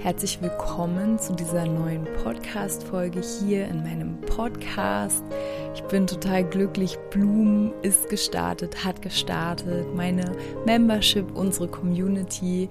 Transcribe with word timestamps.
Herzlich 0.00 0.40
willkommen 0.42 1.18
zu 1.18 1.32
dieser 1.32 1.66
neuen 1.66 2.04
Podcast-Folge 2.22 3.20
hier 3.20 3.66
in 3.68 3.82
meinem 3.82 4.20
Podcast. 4.20 5.24
Ich 5.74 5.82
bin 5.84 6.06
total 6.06 6.44
glücklich. 6.44 6.98
Bloom 7.10 7.72
ist 7.82 8.08
gestartet, 8.10 8.84
hat 8.84 9.00
gestartet. 9.00 9.94
Meine 9.94 10.36
Membership, 10.66 11.34
unsere 11.34 11.68
Community. 11.68 12.68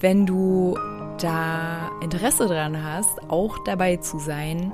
Wenn 0.00 0.26
du 0.26 0.76
da 1.20 1.90
Interesse 2.02 2.46
dran 2.46 2.82
hast, 2.82 3.22
auch 3.28 3.56
dabei 3.64 3.96
zu 3.96 4.18
sein, 4.18 4.72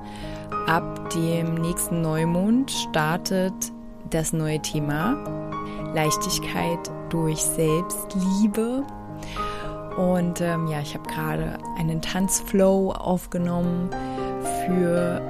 ab 0.67 1.11
dem 1.11 1.55
nächsten 1.55 2.03
Neumond 2.03 2.71
startet 2.71 3.55
das 4.11 4.33
neue 4.33 4.61
Thema 4.61 5.17
Leichtigkeit 5.95 6.91
durch 7.11 7.39
Selbstliebe. 7.39 8.85
Und 9.97 10.41
ähm, 10.41 10.67
ja, 10.67 10.81
ich 10.81 10.95
habe 10.95 11.09
gerade 11.09 11.59
einen 11.79 12.01
Tanzflow 12.01 12.93
aufgenommen 12.93 13.91
für 14.67 15.21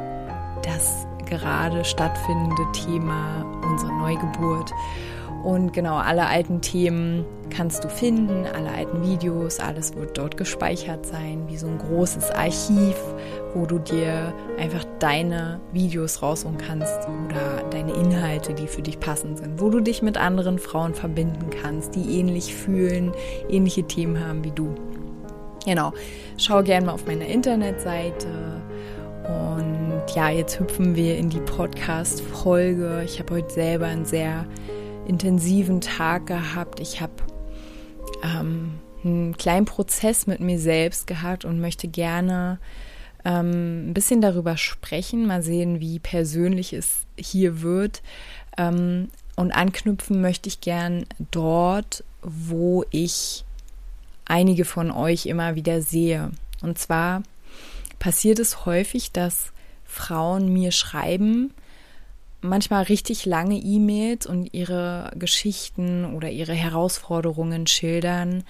das 0.63 1.07
gerade 1.33 1.83
stattfindende 1.83 2.67
Thema 2.73 3.45
unserer 3.65 3.93
Neugeburt. 3.93 4.71
Und 5.43 5.73
genau, 5.73 5.97
alle 5.97 6.27
alten 6.27 6.61
Themen 6.61 7.25
kannst 7.51 7.83
du 7.83 7.89
finden, 7.89 8.47
alle 8.55 8.71
alten 8.71 9.03
Videos, 9.03 9.59
alles 9.59 9.97
wird 9.97 10.17
dort 10.17 10.37
gespeichert 10.37 11.05
sein, 11.05 11.45
wie 11.49 11.57
so 11.57 11.67
ein 11.67 11.79
großes 11.79 12.31
Archiv, 12.31 12.97
wo 13.55 13.67
du 13.67 13.79
dir 13.79 14.33
einfach 14.59 14.85
deine 15.01 15.61
Videos 15.73 16.23
rausholen 16.23 16.59
kannst 16.59 17.09
oder 17.09 17.69
deine 17.71 17.93
Inhalte, 17.93 18.55
die 18.55 18.69
für 18.69 18.83
dich 18.83 19.01
passend 19.01 19.39
sind, 19.39 19.61
wo 19.61 19.69
du 19.71 19.81
dich 19.81 20.01
mit 20.03 20.17
anderen 20.17 20.59
Frauen 20.59 20.95
verbinden 20.95 21.51
kannst, 21.63 21.95
die 21.97 22.21
ähnlich 22.21 22.55
fühlen, 22.55 23.13
ähnliche 23.49 23.83
Themen 23.83 24.25
haben 24.25 24.45
wie 24.45 24.53
du. 24.53 24.75
Genau, 25.65 25.93
schau 26.37 26.63
gerne 26.63 26.87
mal 26.87 26.93
auf 26.93 27.07
meiner 27.07 27.27
Internetseite. 27.27 28.29
Und 29.25 29.82
ja, 30.15 30.29
jetzt 30.29 30.61
hüpfen 30.61 30.95
wir 30.95 31.17
in 31.17 31.31
die 31.31 31.41
Podcast-Folge. 31.41 33.03
Ich 33.05 33.19
habe 33.19 33.37
heute 33.37 33.51
selber 33.51 33.87
ein 33.87 34.05
sehr 34.05 34.47
intensiven 35.07 35.81
Tag 35.81 36.27
gehabt. 36.27 36.81
Ich 36.81 37.01
habe 37.01 37.15
ähm, 38.23 38.79
einen 39.05 39.37
kleinen 39.39 39.65
Prozess 39.65 40.27
mit 40.27 40.41
mir 40.41 40.59
selbst 40.59 41.07
gehabt 41.07 41.47
und 41.47 41.61
möchte 41.61 41.89
gerne 41.89 42.59
ähm, 43.25 43.89
ein 43.89 43.95
bisschen 43.95 44.21
darüber 44.21 44.59
sprechen, 44.59 45.27
mal 45.27 45.43
sehen, 45.43 45.81
wie 45.81 45.99
persönlich 45.99 46.75
es 46.75 47.07
hier 47.17 47.63
wird. 47.63 48.03
Ähm, 48.59 49.09
und 49.37 49.53
anknüpfen 49.53 50.21
möchte 50.21 50.49
ich 50.49 50.61
gern 50.61 51.07
dort, 51.31 52.05
wo 52.21 52.85
ich 52.91 53.45
einige 54.27 54.67
von 54.67 54.91
euch 54.91 55.25
immer 55.25 55.55
wieder 55.55 55.81
sehe. 55.81 56.33
Und 56.61 56.79
zwar 56.79 57.23
passiert 57.99 58.39
es 58.41 58.67
häufig, 58.67 59.13
dass 59.13 59.53
Frauen 59.93 60.53
mir 60.53 60.73
schreiben, 60.73 61.53
manchmal 62.41 62.85
richtig 62.85 63.27
lange 63.27 63.57
E-Mails 63.57 64.27
und 64.27 64.53
ihre 64.55 65.13
Geschichten 65.17 66.05
oder 66.15 66.31
ihre 66.31 66.55
Herausforderungen 66.55 67.67
schildern 67.67 68.43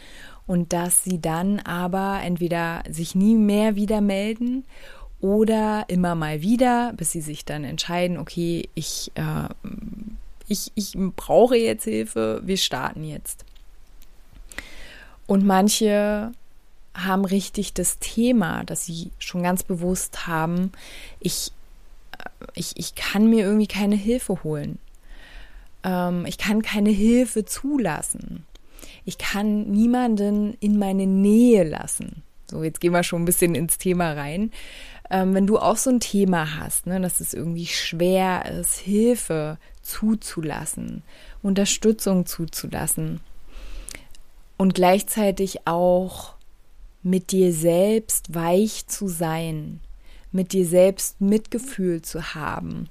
und 0.47 0.73
dass 0.73 1.03
sie 1.05 1.21
dann 1.21 1.59
aber 1.61 2.21
entweder 2.23 2.85
sich 2.89 3.15
nie 3.15 3.35
mehr 3.35 3.75
wieder 3.75 4.01
melden 4.01 4.65
oder 5.21 5.85
immer 5.89 6.15
mal 6.15 6.43
wieder, 6.43 6.93
bis 6.97 7.11
sie 7.11 7.21
sich 7.21 7.45
dann 7.45 7.65
entscheiden, 7.65 8.19
okay, 8.19 8.69
ich, 8.75 9.11
äh, 9.15 9.49
ich, 10.49 10.71
ich 10.75 10.95
brauche 11.17 11.57
jetzt 11.57 11.85
Hilfe, 11.85 12.41
wir 12.45 12.57
starten 12.57 13.05
jetzt. 13.05 13.45
Und 15.27 15.45
manche 15.45 16.33
haben 16.95 17.25
richtig 17.25 17.73
das 17.75 17.99
Thema, 17.99 18.65
dass 18.65 18.87
sie 18.87 19.11
schon 19.19 19.43
ganz 19.43 19.63
bewusst 19.63 20.27
haben, 20.27 20.73
ich 21.21 21.53
ich, 22.55 22.73
ich 22.77 22.95
kann 22.95 23.29
mir 23.29 23.45
irgendwie 23.45 23.67
keine 23.67 23.97
Hilfe 23.97 24.43
holen. 24.43 24.79
Ähm, 25.85 26.27
ich 26.27 26.39
kann 26.39 26.63
keine 26.63 26.91
Hilfe 26.91 27.45
zulassen. 27.45 28.45
Ich 29.05 29.19
kann 29.19 29.71
niemanden 29.71 30.57
in 30.61 30.79
meine 30.79 31.07
Nähe 31.07 31.65
lassen. 31.65 32.23
So, 32.51 32.63
jetzt 32.63 32.81
gehen 32.81 32.93
wir 32.93 33.03
schon 33.03 33.23
ein 33.23 33.27
bisschen 33.27 33.55
ins 33.55 33.79
Thema 33.79 34.13
rein. 34.13 34.53
Ähm, 35.11 35.35
wenn 35.35 35.47
du 35.47 35.59
auch 35.59 35.77
so 35.77 35.91
ein 35.91 36.01
Thema 36.01 36.59
hast, 36.59 36.87
ne, 36.87 37.01
dass 37.01 37.21
es 37.21 37.35
irgendwie 37.35 37.67
schwer 37.67 38.47
ist, 38.47 38.79
Hilfe 38.79 39.59
zuzulassen, 39.83 41.03
Unterstützung 41.43 42.27
zuzulassen 42.27 43.21
und 44.57 44.75
gleichzeitig 44.75 45.67
auch 45.67 46.35
mit 47.03 47.33
dir 47.33 47.53
selbst 47.53 48.35
weich 48.35 48.87
zu 48.87 49.09
sein, 49.09 49.81
mit 50.31 50.53
dir 50.53 50.67
selbst 50.67 51.21
Mitgefühl 51.21 52.03
zu 52.03 52.35
haben, 52.35 52.89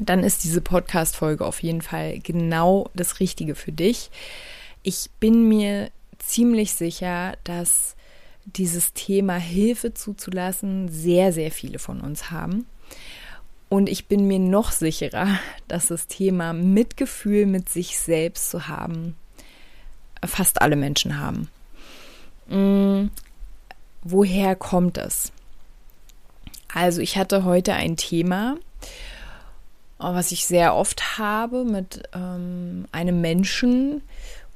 dann 0.00 0.24
ist 0.24 0.44
diese 0.44 0.60
Podcast-Folge 0.60 1.44
auf 1.44 1.62
jeden 1.62 1.82
Fall 1.82 2.18
genau 2.20 2.88
das 2.94 3.20
Richtige 3.20 3.54
für 3.54 3.72
dich. 3.72 4.10
Ich 4.82 5.10
bin 5.20 5.48
mir 5.48 5.90
ziemlich 6.18 6.72
sicher, 6.72 7.36
dass 7.44 7.94
dieses 8.44 8.92
Thema 8.92 9.36
Hilfe 9.36 9.94
zuzulassen 9.94 10.88
sehr, 10.88 11.32
sehr 11.32 11.50
viele 11.50 11.78
von 11.78 12.00
uns 12.00 12.30
haben. 12.30 12.66
Und 13.68 13.88
ich 13.88 14.06
bin 14.06 14.26
mir 14.26 14.38
noch 14.38 14.72
sicherer, 14.72 15.38
dass 15.68 15.86
das 15.86 16.06
Thema 16.06 16.52
Mitgefühl 16.52 17.46
mit 17.46 17.68
sich 17.68 17.98
selbst 17.98 18.50
zu 18.50 18.68
haben, 18.68 19.16
fast 20.24 20.60
alle 20.60 20.76
Menschen 20.76 21.18
haben. 21.18 21.48
Hm, 22.48 23.10
woher 24.02 24.56
kommt 24.56 24.98
es? 24.98 25.32
Also 26.74 27.00
ich 27.00 27.16
hatte 27.16 27.44
heute 27.44 27.74
ein 27.74 27.96
Thema, 27.96 28.56
was 29.98 30.32
ich 30.32 30.46
sehr 30.46 30.74
oft 30.74 31.18
habe 31.18 31.64
mit 31.64 32.02
ähm, 32.14 32.86
einem 32.92 33.20
Menschen 33.20 34.02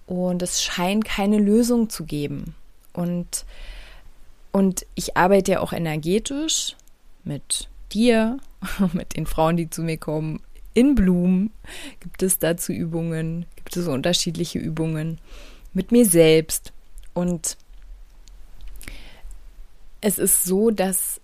und 0.06 0.42
es 0.42 0.62
scheint 0.62 1.04
keine 1.04 1.38
Lösung 1.38 1.90
zu 1.90 2.04
geben. 2.04 2.54
Und, 2.92 3.44
und 4.52 4.86
ich 4.94 5.16
arbeite 5.16 5.52
ja 5.52 5.60
auch 5.60 5.72
energetisch 5.72 6.76
mit 7.24 7.68
dir, 7.92 8.38
mit 8.92 9.16
den 9.16 9.26
Frauen, 9.26 9.56
die 9.56 9.68
zu 9.68 9.82
mir 9.82 9.98
kommen. 9.98 10.40
In 10.74 10.94
Blumen 10.94 11.50
gibt 12.00 12.22
es 12.22 12.38
dazu 12.38 12.72
Übungen, 12.72 13.46
gibt 13.56 13.76
es 13.76 13.86
unterschiedliche 13.88 14.58
Übungen 14.58 15.18
mit 15.72 15.92
mir 15.92 16.06
selbst. 16.06 16.72
Und 17.14 17.56
es 20.00 20.18
ist 20.18 20.44
so, 20.44 20.70
dass 20.70 21.20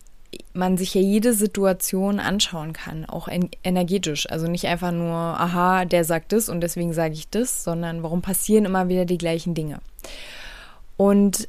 man 0.54 0.76
sich 0.76 0.94
ja 0.94 1.00
jede 1.00 1.34
Situation 1.34 2.18
anschauen 2.18 2.72
kann, 2.72 3.04
auch 3.04 3.28
energetisch. 3.62 4.30
Also 4.30 4.46
nicht 4.46 4.66
einfach 4.66 4.92
nur, 4.92 5.14
aha, 5.14 5.84
der 5.84 6.04
sagt 6.04 6.32
das 6.32 6.48
und 6.48 6.60
deswegen 6.60 6.92
sage 6.92 7.14
ich 7.14 7.28
das, 7.28 7.64
sondern 7.64 8.02
warum 8.02 8.22
passieren 8.22 8.64
immer 8.64 8.88
wieder 8.88 9.04
die 9.04 9.18
gleichen 9.18 9.54
Dinge. 9.54 9.80
Und 10.96 11.48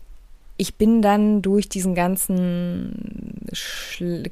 ich 0.57 0.75
bin 0.75 1.01
dann 1.01 1.41
durch 1.41 1.69
diesen 1.69 1.95
ganzen 1.95 3.49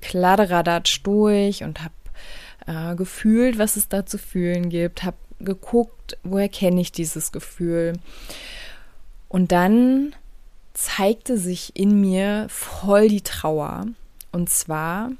Kladderadatsch 0.02 1.02
durch 1.04 1.64
und 1.64 1.80
habe 1.82 1.94
äh, 2.68 2.96
gefühlt, 2.96 3.58
was 3.58 3.76
es 3.76 3.90
da 3.90 4.06
zu 4.06 4.18
fühlen 4.18 4.70
gibt, 4.70 5.04
habe 5.04 5.18
geguckt, 5.40 6.18
woher 6.24 6.50
kenne 6.50 6.82
ich 6.82 6.92
dieses 6.92 7.32
Gefühl. 7.32 7.94
Und 9.28 9.52
dann 9.52 10.14
zeigte 10.74 11.38
sich 11.38 11.76
in 11.76 12.00
mir 12.00 12.48
voll 12.50 13.08
die 13.08 13.22
Trauer. 13.22 13.88
Und 14.32 14.50
zwar 14.50 15.12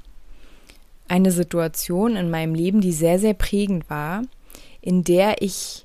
eine 1.08 1.30
Situation 1.30 2.16
in 2.16 2.30
meinem 2.30 2.54
Leben, 2.54 2.80
die 2.80 2.92
sehr, 2.92 3.18
sehr 3.18 3.34
prägend 3.34 3.88
war, 3.90 4.22
in 4.80 5.04
der 5.04 5.42
ich 5.42 5.84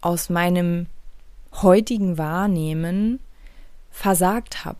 aus 0.00 0.28
meinem 0.28 0.86
heutigen 1.62 2.18
Wahrnehmen 2.18 3.18
versagt 3.90 4.64
habe, 4.64 4.78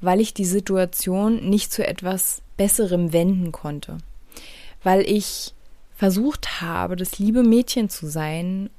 weil 0.00 0.20
ich 0.20 0.32
die 0.32 0.44
Situation 0.44 1.48
nicht 1.48 1.72
zu 1.72 1.86
etwas 1.86 2.42
Besserem 2.56 3.12
wenden 3.12 3.52
konnte, 3.52 3.98
weil 4.82 5.02
ich 5.02 5.52
versucht 5.94 6.60
habe, 6.60 6.96
das 6.96 7.18
liebe 7.18 7.42
Mädchen 7.42 7.88
zu 7.88 8.06
sein 8.06 8.70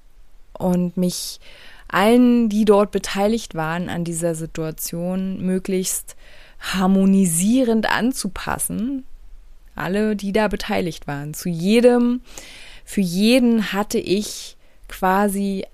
und 0.53 0.97
mich 0.97 1.39
allen, 1.87 2.49
die 2.49 2.65
dort 2.65 2.91
beteiligt 2.91 3.55
waren 3.55 3.89
an 3.89 4.03
dieser 4.03 4.35
Situation, 4.35 5.41
möglichst 5.45 6.15
harmonisierend 6.59 7.89
anzupassen. 7.89 9.03
Alle, 9.75 10.15
die 10.15 10.31
da 10.31 10.47
beteiligt 10.47 11.07
waren. 11.07 11.33
Zu 11.33 11.49
jedem, 11.49 12.21
für 12.83 13.01
jeden 13.01 13.73
hatte 13.73 13.99
ich 13.99 14.57
quasi 14.87 15.65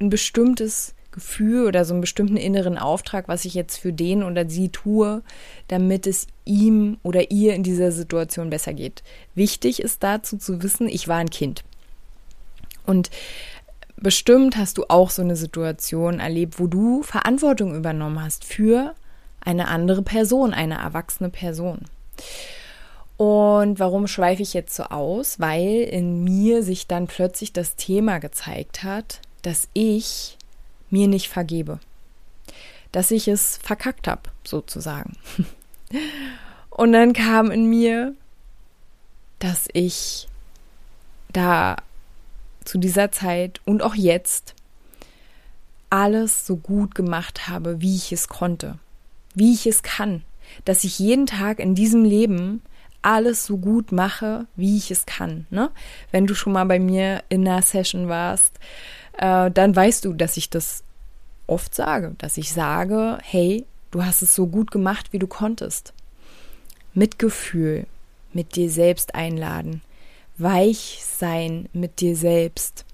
ein 0.00 0.08
bestimmtes 0.08 0.94
Gefühl 1.10 1.66
oder 1.66 1.84
so 1.84 1.92
einen 1.92 2.00
bestimmten 2.00 2.36
inneren 2.36 2.78
Auftrag, 2.78 3.26
was 3.26 3.44
ich 3.44 3.54
jetzt 3.54 3.78
für 3.78 3.92
den 3.92 4.22
oder 4.22 4.48
sie 4.48 4.68
tue, 4.68 5.22
damit 5.66 6.06
es 6.06 6.28
ihm 6.44 6.98
oder 7.02 7.32
ihr 7.32 7.54
in 7.54 7.64
dieser 7.64 7.90
Situation 7.90 8.50
besser 8.50 8.72
geht. 8.72 9.02
Wichtig 9.34 9.82
ist 9.82 10.02
dazu 10.02 10.36
zu 10.36 10.62
wissen, 10.62 10.88
ich 10.88 11.08
war 11.08 11.16
ein 11.16 11.30
Kind. 11.30 11.64
Und 12.86 13.10
bestimmt 14.02 14.56
hast 14.56 14.78
du 14.78 14.84
auch 14.88 15.10
so 15.10 15.22
eine 15.22 15.36
Situation 15.36 16.20
erlebt, 16.20 16.58
wo 16.58 16.66
du 16.66 17.02
Verantwortung 17.02 17.74
übernommen 17.74 18.22
hast 18.22 18.44
für 18.44 18.94
eine 19.40 19.68
andere 19.68 20.02
Person, 20.02 20.52
eine 20.52 20.78
erwachsene 20.78 21.30
Person. 21.30 21.86
Und 23.16 23.78
warum 23.78 24.06
schweife 24.06 24.42
ich 24.42 24.54
jetzt 24.54 24.74
so 24.74 24.84
aus? 24.84 25.40
Weil 25.40 25.82
in 25.82 26.24
mir 26.24 26.62
sich 26.62 26.86
dann 26.86 27.06
plötzlich 27.06 27.52
das 27.52 27.76
Thema 27.76 28.18
gezeigt 28.18 28.82
hat, 28.82 29.20
dass 29.42 29.68
ich 29.74 30.38
mir 30.88 31.06
nicht 31.06 31.28
vergebe. 31.28 31.80
Dass 32.92 33.10
ich 33.10 33.28
es 33.28 33.58
verkackt 33.62 34.08
habe, 34.08 34.22
sozusagen. 34.44 35.16
Und 36.70 36.92
dann 36.92 37.12
kam 37.12 37.50
in 37.50 37.66
mir, 37.66 38.14
dass 39.38 39.68
ich 39.72 40.26
da 41.32 41.76
zu 42.64 42.78
dieser 42.78 43.10
Zeit 43.12 43.60
und 43.64 43.82
auch 43.82 43.94
jetzt 43.94 44.54
alles 45.90 46.46
so 46.46 46.56
gut 46.56 46.94
gemacht 46.94 47.48
habe, 47.48 47.80
wie 47.80 47.96
ich 47.96 48.12
es 48.12 48.28
konnte, 48.28 48.78
wie 49.34 49.52
ich 49.52 49.66
es 49.66 49.82
kann, 49.82 50.22
dass 50.64 50.84
ich 50.84 50.98
jeden 50.98 51.26
Tag 51.26 51.58
in 51.58 51.74
diesem 51.74 52.04
Leben 52.04 52.62
alles 53.02 53.46
so 53.46 53.56
gut 53.56 53.92
mache, 53.92 54.46
wie 54.56 54.76
ich 54.76 54.90
es 54.90 55.06
kann. 55.06 55.46
Ne? 55.50 55.70
Wenn 56.10 56.26
du 56.26 56.34
schon 56.34 56.52
mal 56.52 56.64
bei 56.64 56.78
mir 56.78 57.22
in 57.28 57.46
einer 57.46 57.62
Session 57.62 58.08
warst, 58.08 58.58
äh, 59.18 59.50
dann 59.50 59.74
weißt 59.74 60.04
du, 60.04 60.12
dass 60.12 60.36
ich 60.36 60.50
das 60.50 60.84
oft 61.46 61.74
sage, 61.74 62.14
dass 62.18 62.36
ich 62.36 62.52
sage, 62.52 63.18
hey, 63.22 63.64
du 63.90 64.04
hast 64.04 64.22
es 64.22 64.34
so 64.34 64.46
gut 64.46 64.70
gemacht, 64.70 65.12
wie 65.12 65.18
du 65.18 65.26
konntest. 65.26 65.92
Mitgefühl 66.94 67.86
mit 68.32 68.54
dir 68.54 68.70
selbst 68.70 69.14
einladen, 69.14 69.82
weich 70.42 71.02
sein 71.04 71.68
mit 71.72 72.00
dir 72.00 72.16
selbst. 72.16 72.84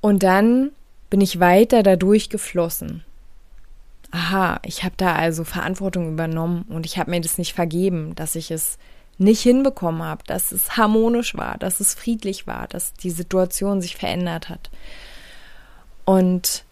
Und 0.00 0.22
dann 0.22 0.70
bin 1.10 1.20
ich 1.20 1.40
weiter 1.40 1.82
dadurch 1.82 2.28
geflossen. 2.28 3.04
Aha, 4.10 4.60
ich 4.64 4.84
habe 4.84 4.94
da 4.96 5.14
also 5.14 5.44
Verantwortung 5.44 6.08
übernommen 6.08 6.64
und 6.68 6.86
ich 6.86 6.98
habe 6.98 7.10
mir 7.10 7.20
das 7.20 7.36
nicht 7.38 7.52
vergeben, 7.52 8.14
dass 8.14 8.36
ich 8.36 8.50
es 8.50 8.78
nicht 9.18 9.42
hinbekommen 9.42 10.02
habe, 10.02 10.22
dass 10.26 10.52
es 10.52 10.76
harmonisch 10.76 11.34
war, 11.36 11.58
dass 11.58 11.80
es 11.80 11.94
friedlich 11.94 12.46
war, 12.46 12.68
dass 12.68 12.94
die 12.94 13.10
Situation 13.10 13.82
sich 13.82 13.96
verändert 13.96 14.48
hat. 14.48 14.70
Und 16.04 16.64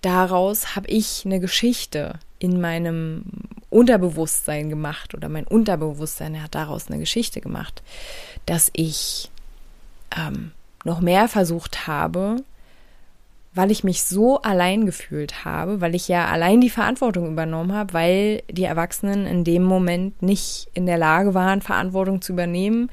daraus 0.00 0.74
habe 0.74 0.88
ich 0.88 1.24
eine 1.24 1.38
Geschichte 1.40 2.18
in 2.38 2.60
meinem 2.60 3.24
Unterbewusstsein 3.70 4.70
gemacht 4.70 5.14
oder 5.14 5.28
mein 5.28 5.46
Unterbewusstsein 5.46 6.42
hat 6.42 6.54
daraus 6.54 6.88
eine 6.88 6.98
Geschichte 6.98 7.40
gemacht, 7.40 7.82
dass 8.46 8.70
ich 8.72 9.30
ähm, 10.16 10.52
noch 10.84 11.00
mehr 11.00 11.28
versucht 11.28 11.86
habe, 11.86 12.36
weil 13.54 13.70
ich 13.70 13.84
mich 13.84 14.04
so 14.04 14.40
allein 14.40 14.86
gefühlt 14.86 15.44
habe, 15.44 15.80
weil 15.80 15.94
ich 15.94 16.08
ja 16.08 16.28
allein 16.28 16.60
die 16.60 16.70
Verantwortung 16.70 17.26
übernommen 17.30 17.72
habe, 17.72 17.92
weil 17.92 18.42
die 18.50 18.64
Erwachsenen 18.64 19.26
in 19.26 19.44
dem 19.44 19.64
Moment 19.64 20.22
nicht 20.22 20.68
in 20.74 20.86
der 20.86 20.98
Lage 20.98 21.34
waren, 21.34 21.60
Verantwortung 21.60 22.22
zu 22.22 22.32
übernehmen. 22.32 22.90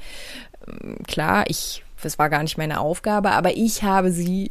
Ähm, 0.66 0.98
klar, 1.06 1.44
ich, 1.48 1.84
das 2.02 2.18
war 2.18 2.28
gar 2.28 2.42
nicht 2.42 2.58
meine 2.58 2.80
Aufgabe, 2.80 3.30
aber 3.30 3.56
ich 3.56 3.82
habe 3.82 4.10
sie 4.10 4.50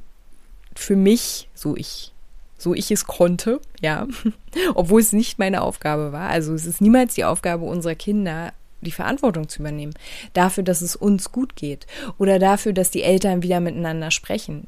für 0.74 0.96
mich, 0.96 1.50
so 1.54 1.76
ich, 1.76 2.14
so 2.58 2.74
ich 2.74 2.92
es 2.92 3.06
konnte, 3.06 3.60
ja, 3.82 4.08
obwohl 4.76 5.02
es 5.02 5.14
nicht 5.14 5.40
meine 5.40 5.62
Aufgabe 5.62 6.12
war. 6.12 6.30
Also 6.30 6.54
es 6.54 6.66
ist 6.66 6.82
niemals 6.82 7.16
die 7.16 7.26
Aufgabe 7.26 7.66
unserer 7.66 7.96
Kinder, 7.96 8.54
die 8.82 8.92
Verantwortung 8.92 9.50
zu 9.50 9.60
übernehmen. 9.60 9.94
Dafür, 10.34 10.64
dass 10.64 10.82
es 10.82 10.96
uns 10.96 11.32
gut 11.32 11.56
geht. 11.56 11.88
Oder 12.18 12.40
dafür, 12.40 12.74
dass 12.74 12.92
die 12.92 13.04
Eltern 13.04 13.44
wieder 13.44 13.60
miteinander 13.60 14.12
sprechen. 14.12 14.68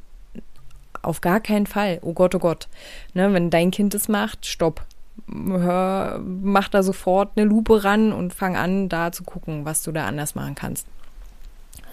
Auf 1.02 1.20
gar 1.20 1.40
keinen 1.40 1.66
Fall. 1.66 1.98
Oh 2.02 2.12
Gott, 2.12 2.34
oh 2.34 2.40
Gott. 2.40 2.68
Ne, 3.14 3.32
wenn 3.32 3.50
dein 3.50 3.70
Kind 3.70 3.94
es 3.94 4.08
macht, 4.08 4.46
stopp. 4.46 4.84
Hör, 5.30 6.20
mach 6.24 6.68
da 6.68 6.82
sofort 6.82 7.32
eine 7.36 7.46
Lupe 7.46 7.84
ran 7.84 8.12
und 8.12 8.34
fang 8.34 8.56
an, 8.56 8.88
da 8.88 9.12
zu 9.12 9.24
gucken, 9.24 9.64
was 9.64 9.82
du 9.82 9.92
da 9.92 10.06
anders 10.06 10.34
machen 10.34 10.54
kannst. 10.54 10.86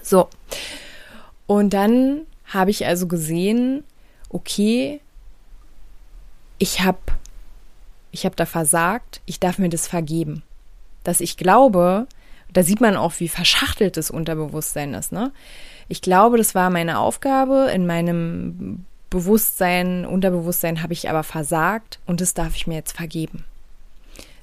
So. 0.01 0.29
Und 1.47 1.73
dann 1.73 2.21
habe 2.45 2.71
ich 2.71 2.85
also 2.85 3.07
gesehen, 3.07 3.83
okay, 4.29 5.01
ich 6.57 6.81
habe 6.81 6.99
ich 8.11 8.25
hab 8.25 8.35
da 8.35 8.45
versagt, 8.45 9.21
ich 9.25 9.39
darf 9.39 9.57
mir 9.57 9.69
das 9.69 9.87
vergeben. 9.87 10.43
Dass 11.03 11.19
ich 11.19 11.37
glaube, 11.37 12.07
da 12.51 12.63
sieht 12.63 12.79
man 12.79 12.95
auch, 12.95 13.19
wie 13.19 13.27
verschachtelt 13.27 13.97
das 13.97 14.09
Unterbewusstsein 14.09 14.93
ist, 14.93 15.11
ne? 15.11 15.31
Ich 15.87 16.01
glaube, 16.01 16.37
das 16.37 16.55
war 16.55 16.69
meine 16.69 16.99
Aufgabe. 16.99 17.69
In 17.73 17.85
meinem 17.85 18.85
Bewusstsein, 19.09 20.05
Unterbewusstsein 20.05 20.81
habe 20.81 20.93
ich 20.93 21.09
aber 21.09 21.23
versagt 21.23 21.99
und 22.05 22.21
das 22.21 22.33
darf 22.33 22.55
ich 22.55 22.67
mir 22.67 22.75
jetzt 22.75 22.95
vergeben. 22.97 23.43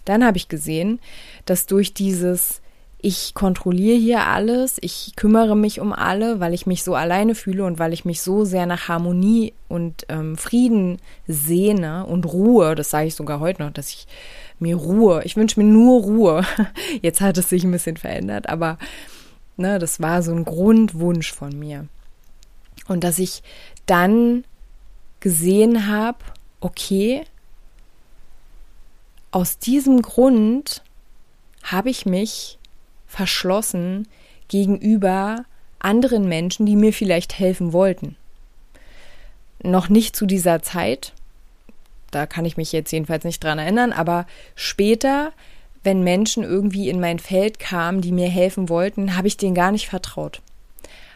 Dann 0.04 0.24
habe 0.24 0.36
ich 0.36 0.48
gesehen, 0.48 1.00
dass 1.46 1.66
durch 1.66 1.94
dieses 1.94 2.61
ich 3.04 3.34
kontrolliere 3.34 3.98
hier 3.98 4.26
alles, 4.26 4.78
ich 4.80 5.14
kümmere 5.16 5.56
mich 5.56 5.80
um 5.80 5.92
alle, 5.92 6.38
weil 6.38 6.54
ich 6.54 6.66
mich 6.66 6.84
so 6.84 6.94
alleine 6.94 7.34
fühle 7.34 7.64
und 7.64 7.80
weil 7.80 7.92
ich 7.92 8.04
mich 8.04 8.22
so 8.22 8.44
sehr 8.44 8.64
nach 8.64 8.86
Harmonie 8.86 9.54
und 9.68 10.06
ähm, 10.08 10.36
Frieden 10.36 10.98
sehne 11.26 12.06
und 12.06 12.24
Ruhe, 12.32 12.76
das 12.76 12.90
sage 12.90 13.08
ich 13.08 13.16
sogar 13.16 13.40
heute 13.40 13.62
noch, 13.62 13.72
dass 13.72 13.88
ich 13.88 14.06
mir 14.60 14.76
Ruhe, 14.76 15.22
ich 15.24 15.36
wünsche 15.36 15.60
mir 15.60 15.66
nur 15.66 16.02
Ruhe. 16.02 16.44
Jetzt 17.02 17.20
hat 17.20 17.36
es 17.36 17.48
sich 17.48 17.64
ein 17.64 17.72
bisschen 17.72 17.96
verändert, 17.96 18.48
aber 18.48 18.78
ne, 19.56 19.80
das 19.80 20.00
war 20.00 20.22
so 20.22 20.32
ein 20.32 20.44
Grundwunsch 20.44 21.32
von 21.32 21.58
mir. 21.58 21.88
Und 22.86 23.02
dass 23.02 23.18
ich 23.18 23.42
dann 23.86 24.44
gesehen 25.18 25.88
habe, 25.88 26.18
okay, 26.60 27.24
aus 29.32 29.58
diesem 29.58 30.02
Grund 30.02 30.84
habe 31.64 31.90
ich 31.90 32.06
mich 32.06 32.60
verschlossen 33.12 34.08
gegenüber 34.48 35.44
anderen 35.78 36.28
Menschen, 36.28 36.66
die 36.66 36.76
mir 36.76 36.92
vielleicht 36.92 37.38
helfen 37.38 37.72
wollten. 37.72 38.16
Noch 39.62 39.88
nicht 39.88 40.16
zu 40.16 40.26
dieser 40.26 40.62
Zeit, 40.62 41.12
da 42.10 42.26
kann 42.26 42.44
ich 42.44 42.56
mich 42.56 42.72
jetzt 42.72 42.90
jedenfalls 42.90 43.24
nicht 43.24 43.44
dran 43.44 43.58
erinnern, 43.58 43.92
aber 43.92 44.26
später, 44.54 45.32
wenn 45.84 46.02
Menschen 46.02 46.42
irgendwie 46.42 46.88
in 46.88 47.00
mein 47.00 47.18
Feld 47.18 47.58
kamen, 47.58 48.00
die 48.00 48.12
mir 48.12 48.28
helfen 48.28 48.68
wollten, 48.68 49.16
habe 49.16 49.28
ich 49.28 49.36
denen 49.36 49.54
gar 49.54 49.72
nicht 49.72 49.88
vertraut 49.88 50.40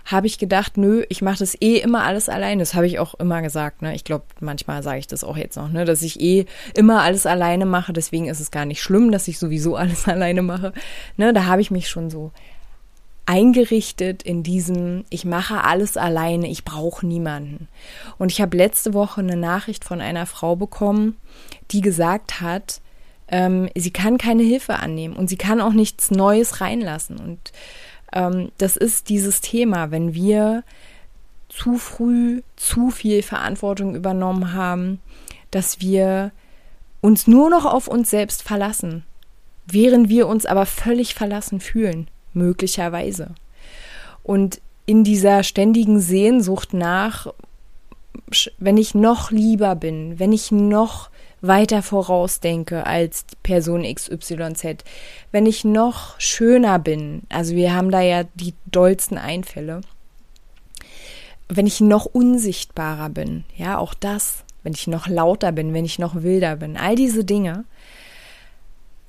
habe 0.06 0.28
ich 0.28 0.38
gedacht, 0.38 0.76
nö, 0.76 1.04
ich 1.08 1.20
mache 1.20 1.40
das 1.40 1.60
eh 1.60 1.78
immer 1.78 2.04
alles 2.04 2.28
alleine. 2.28 2.62
Das 2.62 2.74
habe 2.74 2.86
ich 2.86 3.00
auch 3.00 3.14
immer 3.14 3.42
gesagt. 3.42 3.82
Ne? 3.82 3.94
Ich 3.94 4.04
glaube, 4.04 4.24
manchmal 4.40 4.82
sage 4.84 5.00
ich 5.00 5.08
das 5.08 5.24
auch 5.24 5.36
jetzt 5.36 5.56
noch, 5.56 5.68
ne? 5.68 5.84
dass 5.84 6.02
ich 6.02 6.20
eh 6.20 6.46
immer 6.74 7.02
alles 7.02 7.26
alleine 7.26 7.66
mache. 7.66 7.92
Deswegen 7.92 8.28
ist 8.28 8.38
es 8.38 8.52
gar 8.52 8.64
nicht 8.64 8.80
schlimm, 8.80 9.10
dass 9.10 9.26
ich 9.26 9.38
sowieso 9.38 9.74
alles 9.76 10.06
alleine 10.06 10.42
mache. 10.42 10.72
Ne? 11.16 11.32
Da 11.32 11.46
habe 11.46 11.60
ich 11.60 11.72
mich 11.72 11.88
schon 11.88 12.08
so 12.08 12.30
eingerichtet 13.26 14.22
in 14.22 14.44
diesem, 14.44 15.04
ich 15.10 15.24
mache 15.24 15.64
alles 15.64 15.96
alleine, 15.96 16.48
ich 16.48 16.64
brauche 16.64 17.04
niemanden. 17.04 17.66
Und 18.16 18.30
ich 18.30 18.40
habe 18.40 18.56
letzte 18.56 18.94
Woche 18.94 19.20
eine 19.20 19.36
Nachricht 19.36 19.84
von 19.84 20.00
einer 20.00 20.26
Frau 20.26 20.54
bekommen, 20.54 21.16
die 21.72 21.80
gesagt 21.80 22.40
hat, 22.40 22.80
ähm, 23.28 23.68
sie 23.74 23.90
kann 23.90 24.18
keine 24.18 24.44
Hilfe 24.44 24.76
annehmen 24.76 25.16
und 25.16 25.28
sie 25.28 25.36
kann 25.36 25.60
auch 25.60 25.72
nichts 25.72 26.12
Neues 26.12 26.60
reinlassen. 26.60 27.18
Und 27.18 27.50
ähm, 28.16 28.50
das 28.58 28.76
ist 28.76 29.10
dieses 29.10 29.40
Thema, 29.42 29.90
wenn 29.90 30.14
wir 30.14 30.64
zu 31.48 31.76
früh 31.76 32.42
zu 32.56 32.90
viel 32.90 33.22
Verantwortung 33.22 33.94
übernommen 33.94 34.54
haben, 34.54 35.00
dass 35.50 35.80
wir 35.80 36.32
uns 37.00 37.26
nur 37.26 37.50
noch 37.50 37.66
auf 37.66 37.86
uns 37.86 38.10
selbst 38.10 38.42
verlassen, 38.42 39.04
während 39.66 40.08
wir 40.08 40.26
uns 40.26 40.46
aber 40.46 40.66
völlig 40.66 41.14
verlassen 41.14 41.60
fühlen, 41.60 42.08
möglicherweise. 42.32 43.34
Und 44.22 44.60
in 44.86 45.04
dieser 45.04 45.42
ständigen 45.42 46.00
Sehnsucht 46.00 46.72
nach, 46.72 47.28
wenn 48.58 48.76
ich 48.76 48.94
noch 48.94 49.30
lieber 49.30 49.76
bin, 49.76 50.18
wenn 50.18 50.32
ich 50.32 50.50
noch 50.50 51.10
weiter 51.40 51.82
vorausdenke 51.82 52.86
als 52.86 53.24
Person 53.42 53.82
XYZ, 53.82 54.84
wenn 55.32 55.46
ich 55.46 55.64
noch 55.64 56.18
schöner 56.18 56.78
bin, 56.78 57.22
also 57.28 57.54
wir 57.54 57.74
haben 57.74 57.90
da 57.90 58.00
ja 58.00 58.24
die 58.34 58.54
dollsten 58.66 59.18
Einfälle, 59.18 59.82
wenn 61.48 61.66
ich 61.66 61.80
noch 61.80 62.06
unsichtbarer 62.06 63.10
bin, 63.10 63.44
ja, 63.56 63.78
auch 63.78 63.94
das, 63.94 64.44
wenn 64.62 64.72
ich 64.72 64.86
noch 64.86 65.06
lauter 65.06 65.52
bin, 65.52 65.74
wenn 65.74 65.84
ich 65.84 65.98
noch 65.98 66.22
wilder 66.22 66.56
bin, 66.56 66.76
all 66.76 66.96
diese 66.96 67.24
Dinge, 67.24 67.64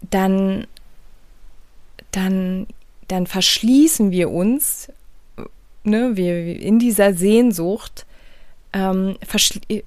dann, 0.02 0.68
dann, 2.12 2.68
dann 3.08 3.26
verschließen 3.26 4.12
wir 4.12 4.30
uns, 4.30 4.92
ne, 5.84 6.16
wir 6.16 6.60
in 6.60 6.78
dieser 6.78 7.14
Sehnsucht, 7.14 8.06
ähm, 8.74 9.18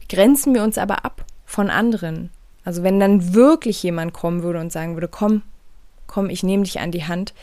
grenzen 0.09 0.54
wir 0.54 0.64
uns 0.64 0.78
aber 0.78 1.04
ab 1.04 1.25
von 1.50 1.69
anderen. 1.69 2.30
Also 2.64 2.83
wenn 2.83 3.00
dann 3.00 3.35
wirklich 3.35 3.83
jemand 3.83 4.12
kommen 4.12 4.42
würde 4.42 4.61
und 4.61 4.71
sagen 4.71 4.95
würde, 4.95 5.09
komm, 5.09 5.42
komm, 6.07 6.30
ich 6.30 6.42
nehme 6.42 6.62
dich 6.62 6.78
an 6.80 6.92
die 6.92 7.07
Hand, 7.07 7.35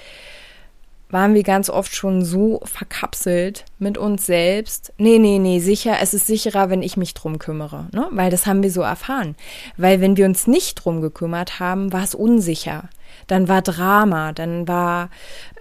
waren 1.10 1.34
wir 1.34 1.44
ganz 1.44 1.70
oft 1.70 1.96
schon 1.96 2.24
so 2.24 2.62
verkapselt 2.64 3.66
mit 3.80 3.98
uns 3.98 4.26
selbst. 4.26 4.94
Nee, 4.98 5.20
nee, 5.20 5.40
nee, 5.40 5.60
sicher, 5.60 5.98
es 6.02 6.14
ist 6.14 6.28
sicherer, 6.28 6.70
wenn 6.70 6.82
ich 6.82 6.98
mich 6.98 7.14
drum 7.14 7.40
kümmere, 7.40 7.88
ne? 7.94 8.08
Weil 8.12 8.30
das 8.30 8.46
haben 8.46 8.64
wir 8.64 8.72
so 8.72 8.82
erfahren. 8.82 9.36
Weil 9.78 10.02
wenn 10.02 10.18
wir 10.18 10.26
uns 10.26 10.48
nicht 10.48 10.76
drum 10.76 11.02
gekümmert 11.02 11.60
haben, 11.60 11.94
war 11.94 12.04
es 12.04 12.16
unsicher. 12.16 12.90
Dann 13.28 13.48
war 13.48 13.62
Drama, 13.62 14.32
dann 14.34 14.68
war, 14.68 15.10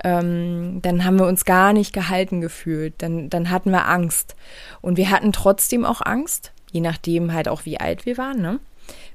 ähm, 0.04 0.80
dann 0.82 1.04
haben 1.04 1.18
wir 1.18 1.26
uns 1.26 1.44
gar 1.44 1.72
nicht 1.72 1.92
gehalten 1.92 2.40
gefühlt, 2.40 2.94
dann, 2.98 3.30
dann 3.30 3.50
hatten 3.50 3.70
wir 3.70 3.88
Angst. 3.88 4.36
Und 4.82 4.96
wir 4.96 5.10
hatten 5.10 5.32
trotzdem 5.32 5.84
auch 5.84 6.00
Angst, 6.00 6.52
je 6.76 6.82
nachdem 6.82 7.32
halt 7.32 7.48
auch 7.48 7.64
wie 7.64 7.80
alt 7.80 8.04
wir 8.04 8.18
waren, 8.18 8.42
ne? 8.42 8.60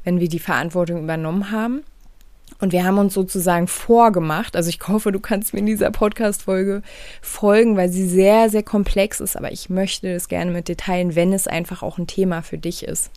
Wenn 0.04 0.20
wir 0.20 0.30
die 0.30 0.40
Verantwortung 0.40 1.04
übernommen 1.04 1.52
haben. 1.52 1.84
Und 2.60 2.74
wir 2.74 2.84
haben 2.84 2.98
uns 2.98 3.14
sozusagen 3.14 3.68
vorgemacht, 3.68 4.56
also 4.56 4.70
ich 4.70 4.80
hoffe, 4.88 5.12
du 5.12 5.20
kannst 5.20 5.54
mir 5.54 5.60
in 5.62 5.66
dieser 5.68 5.90
Podcast-Folge 5.90 6.82
folgen, 7.22 7.78
weil 7.78 7.90
sie 7.90 8.08
sehr, 8.08 8.50
sehr 8.50 8.62
komplex 8.62 9.20
ist, 9.20 9.38
aber 9.38 9.52
ich 9.52 9.70
möchte 9.70 10.12
es 10.12 10.28
gerne 10.28 10.52
mit 10.52 10.68
Detailen, 10.68 11.16
wenn 11.16 11.34
es 11.34 11.48
einfach 11.48 11.82
auch 11.82 11.98
ein 11.98 12.08
Thema 12.08 12.42
für 12.42 12.58
dich 12.58 12.84
ist. 12.84 13.10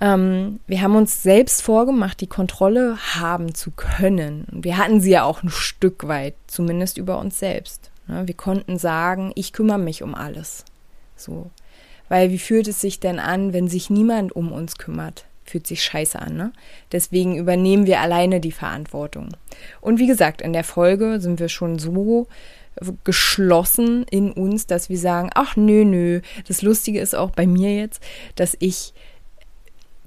Ähm, 0.00 0.60
wir 0.66 0.82
haben 0.82 0.96
uns 0.96 1.22
selbst 1.22 1.62
vorgemacht, 1.62 2.20
die 2.20 2.26
Kontrolle 2.26 2.98
haben 3.14 3.54
zu 3.54 3.70
können. 3.70 4.46
Wir 4.50 4.76
hatten 4.76 5.00
sie 5.00 5.10
ja 5.10 5.24
auch 5.24 5.42
ein 5.42 5.50
Stück 5.50 6.08
weit, 6.08 6.34
zumindest 6.46 6.98
über 6.98 7.18
uns 7.18 7.38
selbst. 7.38 7.90
Ja, 8.08 8.26
wir 8.26 8.34
konnten 8.34 8.78
sagen, 8.78 9.32
ich 9.34 9.52
kümmere 9.52 9.78
mich 9.78 10.02
um 10.02 10.14
alles. 10.14 10.64
So. 11.16 11.50
Weil 12.08 12.30
wie 12.30 12.38
fühlt 12.38 12.68
es 12.68 12.80
sich 12.80 13.00
denn 13.00 13.18
an, 13.18 13.52
wenn 13.52 13.68
sich 13.68 13.90
niemand 13.90 14.34
um 14.34 14.52
uns 14.52 14.78
kümmert? 14.78 15.24
fühlt 15.48 15.66
sich 15.66 15.82
scheiße 15.82 16.20
an. 16.20 16.36
Ne? 16.36 16.52
Deswegen 16.92 17.36
übernehmen 17.36 17.86
wir 17.86 18.00
alleine 18.00 18.38
die 18.38 18.52
Verantwortung. 18.52 19.30
Und 19.80 19.98
wie 19.98 20.06
gesagt, 20.06 20.42
in 20.42 20.52
der 20.52 20.62
Folge 20.62 21.20
sind 21.20 21.40
wir 21.40 21.48
schon 21.48 21.78
so 21.78 22.26
geschlossen 23.04 24.04
in 24.04 24.30
uns, 24.30 24.66
dass 24.66 24.88
wir 24.88 24.98
sagen, 24.98 25.30
ach 25.34 25.56
nö, 25.56 25.84
nö. 25.84 26.20
Das 26.46 26.62
Lustige 26.62 27.00
ist 27.00 27.14
auch 27.14 27.30
bei 27.30 27.46
mir 27.46 27.74
jetzt, 27.74 28.02
dass 28.36 28.56
ich 28.60 28.92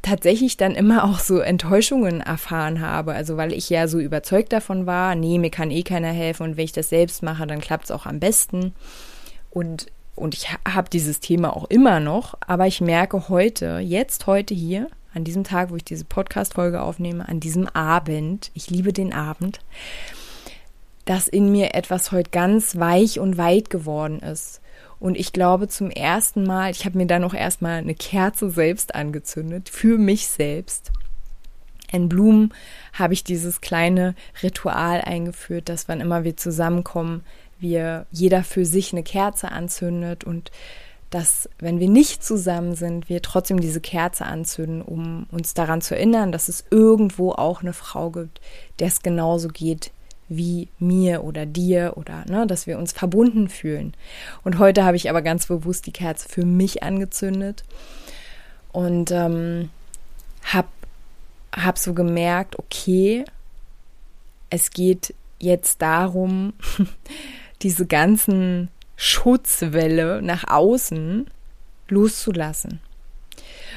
tatsächlich 0.01 0.57
dann 0.57 0.75
immer 0.75 1.03
auch 1.03 1.19
so 1.19 1.39
Enttäuschungen 1.39 2.21
erfahren 2.21 2.81
habe. 2.81 3.13
Also 3.13 3.37
weil 3.37 3.53
ich 3.53 3.69
ja 3.69 3.87
so 3.87 3.99
überzeugt 3.99 4.53
davon 4.53 4.85
war, 4.85 5.15
nee, 5.15 5.37
mir 5.37 5.51
kann 5.51 5.69
eh 5.69 5.83
keiner 5.83 6.11
helfen 6.11 6.43
und 6.43 6.57
wenn 6.57 6.65
ich 6.65 6.71
das 6.71 6.89
selbst 6.89 7.23
mache, 7.23 7.45
dann 7.45 7.61
klappt 7.61 7.85
es 7.85 7.91
auch 7.91 8.05
am 8.05 8.19
besten. 8.19 8.73
Und, 9.49 9.87
und 10.15 10.33
ich 10.35 10.49
habe 10.67 10.89
dieses 10.89 11.19
Thema 11.19 11.55
auch 11.55 11.65
immer 11.65 11.99
noch, 11.99 12.35
aber 12.41 12.67
ich 12.67 12.81
merke 12.81 13.29
heute, 13.29 13.79
jetzt 13.79 14.27
heute 14.27 14.53
hier, 14.53 14.89
an 15.13 15.23
diesem 15.23 15.43
Tag, 15.43 15.71
wo 15.71 15.75
ich 15.75 15.83
diese 15.83 16.05
Podcast-Folge 16.05 16.81
aufnehme, 16.81 17.27
an 17.27 17.39
diesem 17.39 17.67
Abend, 17.67 18.51
ich 18.53 18.69
liebe 18.69 18.93
den 18.93 19.13
Abend, 19.13 19.59
dass 21.05 21.27
in 21.27 21.51
mir 21.51 21.73
etwas 21.73 22.11
heute 22.11 22.29
ganz 22.29 22.77
weich 22.77 23.19
und 23.19 23.37
weit 23.37 23.69
geworden 23.69 24.19
ist. 24.19 24.61
Und 24.99 25.17
ich 25.17 25.33
glaube 25.33 25.67
zum 25.67 25.89
ersten 25.89 26.43
Mal, 26.43 26.71
ich 26.71 26.85
habe 26.85 26.97
mir 26.97 27.07
dann 27.07 27.23
auch 27.23 27.33
erstmal 27.33 27.79
eine 27.79 27.95
Kerze 27.95 28.51
selbst 28.51 28.95
angezündet, 28.95 29.69
für 29.69 29.97
mich 29.97 30.27
selbst. 30.27 30.91
In 31.91 32.07
Blumen 32.07 32.53
habe 32.93 33.13
ich 33.13 33.23
dieses 33.23 33.59
kleine 33.59 34.15
Ritual 34.43 35.01
eingeführt, 35.01 35.67
dass 35.67 35.89
wann 35.89 35.99
immer 35.99 36.23
wir 36.23 36.37
zusammenkommen, 36.37 37.23
wir 37.61 38.05
jeder 38.11 38.43
für 38.43 38.65
sich 38.65 38.91
eine 38.91 39.03
Kerze 39.03 39.51
anzündet 39.51 40.23
und 40.23 40.51
dass 41.11 41.49
wenn 41.59 41.79
wir 41.79 41.89
nicht 41.89 42.23
zusammen 42.23 42.73
sind, 42.73 43.09
wir 43.09 43.21
trotzdem 43.21 43.59
diese 43.59 43.81
Kerze 43.81 44.25
anzünden, 44.25 44.81
um 44.81 45.27
uns 45.29 45.53
daran 45.53 45.81
zu 45.81 45.93
erinnern, 45.93 46.31
dass 46.31 46.47
es 46.47 46.63
irgendwo 46.71 47.33
auch 47.33 47.61
eine 47.61 47.73
Frau 47.73 48.11
gibt, 48.11 48.39
der 48.79 48.87
es 48.87 49.01
genauso 49.01 49.49
geht 49.49 49.91
wie 50.29 50.69
mir 50.79 51.25
oder 51.25 51.45
dir 51.45 51.93
oder 51.97 52.23
ne, 52.29 52.47
dass 52.47 52.65
wir 52.65 52.77
uns 52.77 52.93
verbunden 52.93 53.49
fühlen. 53.49 53.93
Und 54.45 54.57
heute 54.57 54.85
habe 54.85 54.95
ich 54.95 55.09
aber 55.09 55.21
ganz 55.21 55.47
bewusst 55.47 55.85
die 55.85 55.91
Kerze 55.91 56.29
für 56.29 56.45
mich 56.45 56.83
angezündet 56.83 57.65
und 58.71 59.11
ähm, 59.11 59.69
habe 60.43 60.69
hab 61.53 61.77
so 61.77 61.93
gemerkt, 61.93 62.57
okay, 62.57 63.25
es 64.49 64.71
geht 64.71 65.13
jetzt 65.39 65.81
darum, 65.81 66.53
diese 67.63 67.85
ganzen 67.85 68.69
Schutzwelle 68.95 70.21
nach 70.21 70.43
außen 70.47 71.27
loszulassen. 71.87 72.79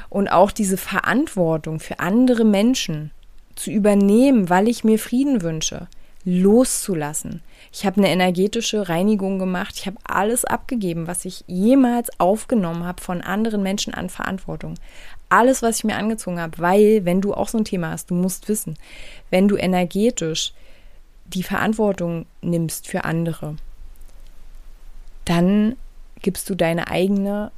Und 0.08 0.28
auch 0.28 0.52
diese 0.52 0.76
Verantwortung 0.76 1.80
für 1.80 1.98
andere 1.98 2.44
Menschen 2.44 3.10
zu 3.56 3.70
übernehmen, 3.70 4.48
weil 4.48 4.68
ich 4.68 4.84
mir 4.84 4.98
Frieden 4.98 5.42
wünsche, 5.42 5.88
loszulassen. 6.24 7.42
Ich 7.72 7.84
habe 7.84 7.98
eine 7.98 8.10
energetische 8.10 8.88
Reinigung 8.88 9.38
gemacht. 9.38 9.74
Ich 9.76 9.86
habe 9.86 9.98
alles 10.04 10.44
abgegeben, 10.44 11.06
was 11.06 11.24
ich 11.24 11.44
jemals 11.46 12.08
aufgenommen 12.20 12.84
habe 12.84 13.02
von 13.02 13.20
anderen 13.20 13.62
Menschen 13.62 13.94
an 13.94 14.08
Verantwortung. 14.08 14.74
Alles, 15.28 15.62
was 15.62 15.78
ich 15.78 15.84
mir 15.84 15.96
angezogen 15.96 16.40
habe, 16.40 16.58
weil, 16.58 17.04
wenn 17.04 17.20
du 17.20 17.34
auch 17.34 17.48
so 17.48 17.58
ein 17.58 17.64
Thema 17.64 17.90
hast, 17.90 18.10
du 18.10 18.14
musst 18.14 18.48
wissen, 18.48 18.76
wenn 19.30 19.48
du 19.48 19.56
energetisch 19.56 20.52
die 21.26 21.42
Verantwortung 21.42 22.26
nimmst 22.42 22.86
für 22.86 23.04
andere, 23.04 23.56
dann 25.25 25.76
gibst 26.21 26.49
du 26.50 26.54
deine 26.54 26.88
eigene 26.88 27.50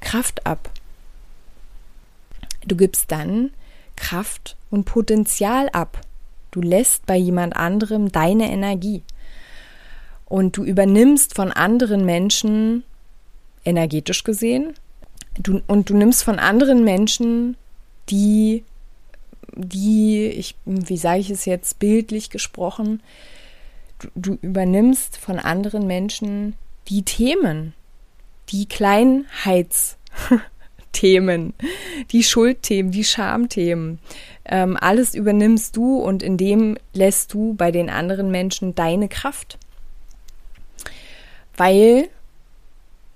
Kraft 0.00 0.46
ab. 0.46 0.70
Du 2.66 2.76
gibst 2.76 3.10
dann 3.10 3.50
Kraft 3.96 4.56
und 4.70 4.84
Potenzial 4.84 5.68
ab. 5.70 6.00
Du 6.50 6.60
lässt 6.60 7.06
bei 7.06 7.16
jemand 7.16 7.56
anderem 7.56 8.12
deine 8.12 8.50
Energie. 8.50 9.02
Und 10.26 10.56
du 10.56 10.64
übernimmst 10.64 11.34
von 11.34 11.52
anderen 11.52 12.04
Menschen, 12.04 12.84
energetisch 13.64 14.24
gesehen, 14.24 14.74
du, 15.38 15.60
und 15.66 15.90
du 15.90 15.96
nimmst 15.96 16.22
von 16.24 16.38
anderen 16.38 16.84
Menschen 16.84 17.56
die, 18.08 18.64
die, 19.54 20.26
ich, 20.26 20.56
wie 20.64 20.96
sage 20.96 21.20
ich 21.20 21.30
es 21.30 21.44
jetzt 21.44 21.78
bildlich 21.78 22.30
gesprochen, 22.30 23.02
du, 24.14 24.38
übernimmst 24.40 25.16
von 25.16 25.38
anderen 25.38 25.86
Menschen 25.86 26.54
die 26.88 27.02
Themen, 27.02 27.74
die 28.50 28.66
Kleinheitsthemen, 28.66 31.54
die 32.10 32.22
Schuldthemen, 32.22 32.92
die 32.92 33.04
Schamthemen. 33.04 33.98
Ähm, 34.44 34.76
alles 34.80 35.14
übernimmst 35.14 35.76
du 35.76 35.98
und 35.98 36.22
in 36.22 36.36
dem 36.36 36.76
lässt 36.92 37.32
du 37.32 37.54
bei 37.54 37.70
den 37.70 37.88
anderen 37.88 38.30
Menschen 38.30 38.74
deine 38.74 39.08
Kraft. 39.08 39.58
Weil 41.56 42.08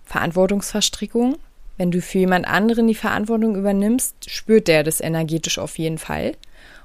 Verantwortungsverstrickung, 0.04 1.36
wenn 1.76 1.90
du 1.90 2.00
für 2.00 2.18
jemand 2.18 2.48
anderen 2.48 2.86
die 2.86 2.94
Verantwortung 2.94 3.56
übernimmst, 3.56 4.30
spürt 4.30 4.68
der 4.68 4.82
das 4.82 5.00
energetisch 5.00 5.58
auf 5.58 5.78
jeden 5.78 5.98
Fall 5.98 6.34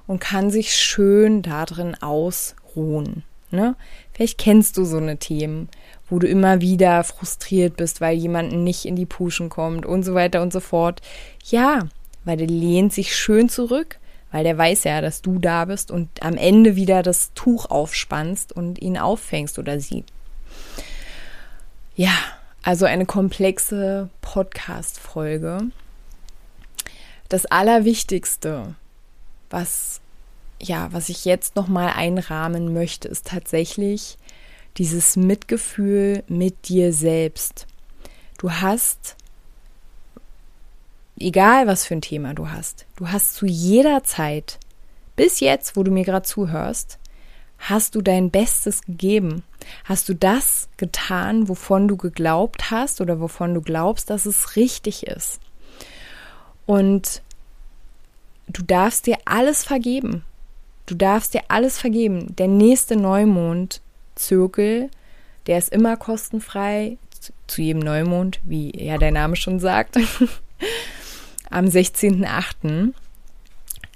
und 0.07 0.19
kann 0.19 0.51
sich 0.51 0.75
schön 0.75 1.41
darin 1.41 1.95
ausruhen. 2.01 3.23
Ne? 3.53 3.75
Vielleicht 4.13 4.39
kennst 4.39 4.77
du 4.77 4.83
so 4.83 4.97
eine 4.97 5.17
Themen, 5.17 5.69
wo 6.09 6.17
du 6.17 6.27
immer 6.27 6.59
wieder 6.59 7.03
frustriert 7.03 7.77
bist, 7.77 8.01
weil 8.01 8.17
jemand 8.17 8.51
nicht 8.51 8.85
in 8.85 8.95
die 8.95 9.05
Puschen 9.05 9.49
kommt 9.49 9.85
und 9.85 10.01
so 10.01 10.15
weiter 10.15 10.41
und 10.41 10.51
so 10.51 10.59
fort. 10.59 11.01
Ja, 11.45 11.87
weil 12.25 12.37
der 12.37 12.47
lehnt 12.47 12.93
sich 12.93 13.15
schön 13.15 13.49
zurück, 13.49 13.99
weil 14.31 14.43
der 14.43 14.57
weiß 14.57 14.85
ja, 14.85 15.01
dass 15.01 15.21
du 15.21 15.37
da 15.37 15.65
bist 15.65 15.91
und 15.91 16.09
am 16.23 16.35
Ende 16.35 16.75
wieder 16.75 17.03
das 17.03 17.31
Tuch 17.35 17.67
aufspannst 17.69 18.51
und 18.53 18.81
ihn 18.81 18.97
auffängst 18.97 19.59
oder 19.59 19.79
sie. 19.79 20.03
Ja, 21.95 22.15
also 22.63 22.85
eine 22.85 23.05
komplexe 23.05 24.09
Podcast-Folge. 24.21 25.59
Das 27.29 27.45
Allerwichtigste, 27.45 28.73
was 29.51 30.01
ja, 30.63 30.91
was 30.91 31.09
ich 31.09 31.25
jetzt 31.25 31.55
noch 31.55 31.67
mal 31.67 31.89
einrahmen 31.89 32.73
möchte, 32.73 33.07
ist 33.07 33.27
tatsächlich 33.27 34.17
dieses 34.77 35.15
Mitgefühl 35.15 36.23
mit 36.27 36.69
dir 36.69 36.93
selbst. 36.93 37.67
Du 38.37 38.51
hast 38.51 39.15
egal 41.19 41.67
was 41.67 41.85
für 41.85 41.95
ein 41.95 42.01
Thema 42.01 42.33
du 42.33 42.49
hast, 42.49 42.85
du 42.95 43.09
hast 43.09 43.35
zu 43.35 43.45
jeder 43.45 44.03
Zeit 44.03 44.59
bis 45.15 45.39
jetzt, 45.39 45.75
wo 45.75 45.83
du 45.83 45.91
mir 45.91 46.03
gerade 46.03 46.25
zuhörst, 46.25 46.97
hast 47.59 47.95
du 47.95 48.01
dein 48.01 48.31
Bestes 48.31 48.81
gegeben. 48.81 49.43
Hast 49.85 50.09
du 50.09 50.15
das 50.15 50.67
getan, 50.75 51.47
wovon 51.47 51.87
du 51.87 51.95
geglaubt 51.95 52.71
hast 52.71 52.99
oder 52.99 53.21
wovon 53.21 53.53
du 53.53 53.61
glaubst, 53.61 54.09
dass 54.09 54.25
es 54.25 54.55
richtig 54.55 55.07
ist? 55.07 55.39
Und 56.65 57.21
du 58.47 58.63
darfst 58.63 59.05
dir 59.05 59.17
alles 59.25 59.63
vergeben. 59.63 60.25
Du 60.85 60.95
darfst 60.95 61.33
dir 61.33 61.41
alles 61.47 61.79
vergeben. 61.79 62.35
Der 62.35 62.47
nächste 62.47 62.95
Neumond-Zirkel, 62.95 64.89
der 65.47 65.57
ist 65.57 65.69
immer 65.69 65.97
kostenfrei 65.97 66.97
zu 67.47 67.61
jedem 67.61 67.81
Neumond, 67.81 68.39
wie 68.43 68.71
ja 68.75 68.97
der 68.97 69.11
Name 69.11 69.35
schon 69.35 69.59
sagt, 69.59 69.97
am 71.49 71.65
16.08. 71.65 72.93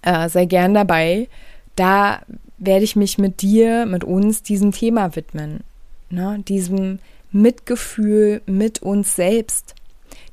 Äh, 0.02 0.30
sei 0.30 0.46
gern 0.46 0.74
dabei. 0.74 1.28
Da 1.76 2.22
werde 2.58 2.86
ich 2.86 2.96
mich 2.96 3.18
mit 3.18 3.42
dir, 3.42 3.86
mit 3.86 4.04
uns 4.04 4.42
diesem 4.44 4.72
Thema 4.72 5.16
widmen. 5.16 5.64
Ne? 6.10 6.44
Diesem 6.48 7.00
Mitgefühl 7.32 8.42
mit 8.46 8.82
uns 8.82 9.16
selbst. 9.16 9.76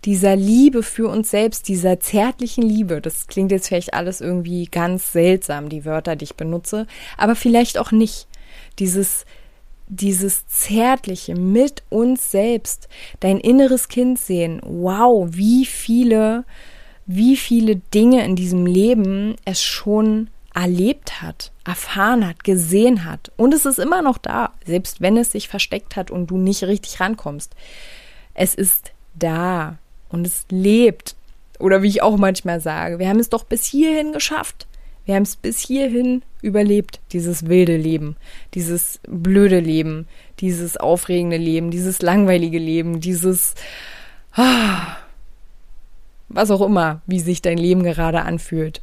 Dieser 0.05 0.37
Liebe 0.37 0.83
für 0.83 1.09
uns 1.09 1.31
selbst, 1.31 1.69
dieser 1.69 1.99
zärtlichen 1.99 2.63
Liebe. 2.63 3.01
Das 3.01 3.27
klingt 3.27 3.51
jetzt 3.51 3.69
vielleicht 3.69 3.95
alles 3.95 4.21
irgendwie 4.21 4.67
ganz 4.67 5.13
seltsam, 5.13 5.69
die 5.69 5.85
Wörter, 5.85 6.15
die 6.15 6.25
ich 6.25 6.35
benutze, 6.35 6.87
aber 7.17 7.35
vielleicht 7.35 7.79
auch 7.79 7.91
nicht. 7.91 8.27
Dieses, 8.79 9.25
dieses 9.89 10.47
Zärtliche 10.47 11.35
mit 11.35 11.83
uns 11.89 12.31
selbst, 12.31 12.89
dein 13.21 13.39
inneres 13.39 13.89
Kind 13.89 14.19
sehen. 14.19 14.61
Wow, 14.65 15.29
wie 15.31 15.65
viele, 15.65 16.45
wie 17.07 17.37
viele 17.37 17.77
Dinge 17.77 18.25
in 18.25 18.37
diesem 18.37 18.67
Leben 18.67 19.37
es 19.45 19.63
schon 19.63 20.29
erlebt 20.55 21.21
hat, 21.21 21.51
erfahren 21.65 22.27
hat, 22.27 22.45
gesehen 22.45 23.05
hat. 23.05 23.33
Und 23.37 23.53
es 23.53 23.67
ist 23.67 23.79
immer 23.79 24.03
noch 24.03 24.19
da, 24.19 24.53
selbst 24.65 25.01
wenn 25.01 25.17
es 25.17 25.33
sich 25.33 25.49
versteckt 25.49 25.97
hat 25.97 26.11
und 26.11 26.29
du 26.29 26.37
nicht 26.37 26.63
richtig 26.65 27.01
rankommst. 27.01 27.55
Es 28.35 28.55
ist 28.55 28.93
da 29.15 29.79
und 30.15 30.27
es 30.27 30.47
lebt. 30.51 31.17
Oder 31.59 31.83
wie 31.83 31.89
ich 31.89 32.03
auch 32.03 32.17
manchmal 32.17 32.61
sage, 32.61 32.99
wir 32.99 33.09
haben 33.09 33.21
es 33.21 33.29
doch 33.29 33.45
bis 33.45 33.65
hierhin 33.65 34.13
geschafft. 34.13 34.67
Wir 35.05 35.17
haben 35.17 35.25
es 35.25 35.37
bis 35.37 35.59
hierhin 35.59 36.23
überlebt, 36.41 37.01
dieses 37.13 37.47
wilde 37.47 37.77
Leben, 37.77 38.17
dieses 38.55 39.01
blöde 39.07 39.61
Leben, 39.61 40.09
dieses 40.41 40.79
aufregende 40.79 41.37
Leben, 41.37 41.71
dieses 41.71 42.01
langweilige 42.01 42.59
Leben, 42.59 43.01
dieses 43.01 43.55
ah, 44.33 44.97
was 46.29 46.51
auch 46.51 46.63
immer, 46.63 47.03
wie 47.07 47.21
sich 47.21 47.43
dein 47.43 47.59
Leben 47.59 47.83
gerade 47.83 48.23
anfühlt. 48.23 48.81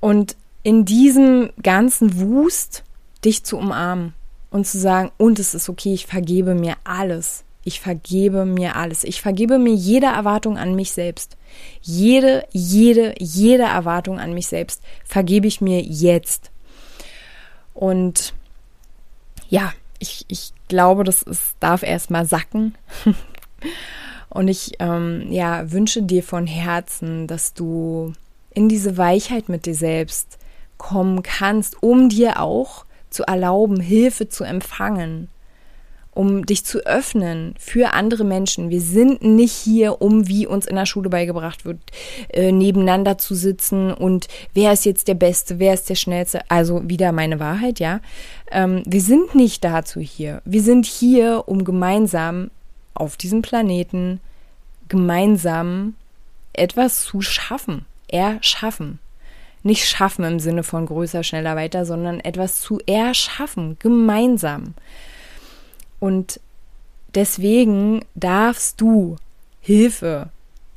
Und 0.00 0.36
in 0.62 0.84
diesem 0.84 1.50
ganzen 1.62 2.20
Wust 2.20 2.84
dich 3.24 3.42
zu 3.44 3.56
umarmen 3.56 4.14
und 4.50 4.66
zu 4.66 4.78
sagen, 4.78 5.10
und 5.18 5.38
es 5.38 5.54
ist 5.54 5.68
okay, 5.68 5.94
ich 5.94 6.06
vergebe 6.06 6.54
mir 6.54 6.76
alles. 6.84 7.44
Ich 7.64 7.80
vergebe 7.80 8.44
mir 8.44 8.76
alles. 8.76 9.04
Ich 9.04 9.22
vergebe 9.22 9.58
mir 9.58 9.74
jede 9.74 10.06
Erwartung 10.06 10.58
an 10.58 10.74
mich 10.74 10.92
selbst. 10.92 11.36
Jede, 11.80 12.46
jede, 12.52 13.14
jede 13.18 13.62
Erwartung 13.62 14.20
an 14.20 14.34
mich 14.34 14.46
selbst 14.46 14.82
vergebe 15.04 15.46
ich 15.46 15.60
mir 15.60 15.80
jetzt. 15.80 16.50
Und 17.72 18.34
ja, 19.48 19.72
ich, 19.98 20.24
ich 20.28 20.52
glaube, 20.68 21.04
das 21.04 21.22
ist, 21.22 21.54
darf 21.60 21.82
erstmal 21.82 22.26
sacken. 22.26 22.74
Und 24.28 24.48
ich 24.48 24.72
ähm, 24.80 25.30
ja, 25.30 25.70
wünsche 25.70 26.02
dir 26.02 26.22
von 26.22 26.46
Herzen, 26.46 27.26
dass 27.26 27.54
du 27.54 28.12
in 28.50 28.68
diese 28.68 28.96
Weichheit 28.96 29.48
mit 29.48 29.64
dir 29.64 29.74
selbst 29.74 30.38
kommen 30.76 31.22
kannst, 31.22 31.82
um 31.82 32.08
dir 32.08 32.40
auch 32.40 32.84
zu 33.10 33.22
erlauben, 33.22 33.80
Hilfe 33.80 34.28
zu 34.28 34.42
empfangen, 34.42 35.28
um 36.14 36.46
dich 36.46 36.64
zu 36.64 36.86
öffnen 36.86 37.54
für 37.58 37.92
andere 37.92 38.24
Menschen. 38.24 38.70
Wir 38.70 38.80
sind 38.80 39.22
nicht 39.22 39.52
hier, 39.52 40.00
um, 40.00 40.28
wie 40.28 40.46
uns 40.46 40.66
in 40.66 40.76
der 40.76 40.86
Schule 40.86 41.10
beigebracht 41.10 41.64
wird, 41.64 41.78
äh, 42.28 42.52
nebeneinander 42.52 43.18
zu 43.18 43.34
sitzen 43.34 43.92
und 43.92 44.28
wer 44.54 44.72
ist 44.72 44.84
jetzt 44.84 45.08
der 45.08 45.14
Beste, 45.14 45.58
wer 45.58 45.74
ist 45.74 45.88
der 45.90 45.94
Schnellste. 45.94 46.40
Also 46.48 46.88
wieder 46.88 47.12
meine 47.12 47.40
Wahrheit, 47.40 47.80
ja. 47.80 48.00
Ähm, 48.50 48.82
wir 48.86 49.00
sind 49.00 49.34
nicht 49.34 49.64
dazu 49.64 50.00
hier. 50.00 50.42
Wir 50.44 50.62
sind 50.62 50.86
hier, 50.86 51.44
um 51.46 51.64
gemeinsam 51.64 52.50
auf 52.94 53.16
diesem 53.16 53.42
Planeten 53.42 54.20
gemeinsam 54.88 55.94
etwas 56.52 57.02
zu 57.02 57.20
schaffen 57.20 57.86
erschaffen. 58.14 59.00
Nicht 59.62 59.86
schaffen 59.86 60.24
im 60.24 60.38
Sinne 60.38 60.62
von 60.62 60.86
größer, 60.86 61.24
schneller, 61.24 61.56
weiter, 61.56 61.84
sondern 61.84 62.20
etwas 62.20 62.60
zu 62.60 62.80
erschaffen, 62.86 63.76
gemeinsam. 63.80 64.74
Und 66.04 66.38
deswegen 67.14 68.04
darfst 68.14 68.78
du 68.78 69.16
Hilfe 69.62 70.28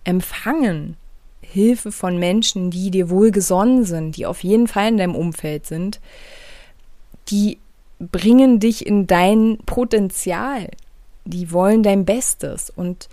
empfangen. 0.06 0.96
Hilfe 1.42 1.92
von 1.92 2.18
Menschen, 2.18 2.72
die 2.72 2.92
dir 2.92 3.10
wohlgesonnen 3.10 3.84
sind, 3.84 4.16
die 4.16 4.26
auf 4.26 4.42
jeden 4.46 4.70
Fall 4.70 4.88
in 4.88 4.96
deinem 4.96 5.16
Umfeld 5.16 5.66
sind, 5.66 6.00
die 7.28 7.58
bringen 8.00 8.62
dich 8.62 8.88
in 8.88 9.06
dein 9.06 9.58
Potenzial. 9.66 10.70
Die 11.26 11.52
wollen 11.52 11.84
dein 11.84 12.06
Bestes. 12.06 12.70
Und 12.70 13.10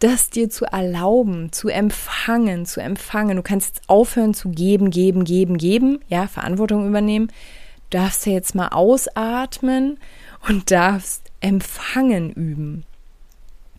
das 0.00 0.28
dir 0.28 0.50
zu 0.50 0.66
erlauben, 0.66 1.50
zu 1.50 1.68
empfangen, 1.68 2.66
zu 2.66 2.82
empfangen. 2.82 3.38
Du 3.38 3.42
kannst 3.42 3.76
jetzt 3.76 3.88
aufhören 3.88 4.34
zu 4.34 4.50
geben, 4.50 4.90
geben, 4.90 5.24
geben, 5.24 5.56
geben, 5.56 6.00
ja, 6.10 6.26
Verantwortung 6.26 6.86
übernehmen. 6.86 7.28
Du 7.88 7.96
darfst 7.96 8.26
ja 8.26 8.34
jetzt 8.34 8.54
mal 8.54 8.68
ausatmen 8.68 9.96
und 10.48 10.70
darfst 10.70 11.30
empfangen 11.40 12.32
üben. 12.32 12.84